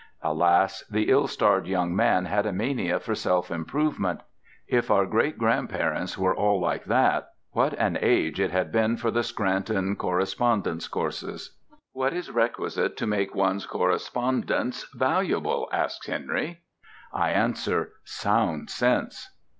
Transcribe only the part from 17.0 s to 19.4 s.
"I answer, sound sense."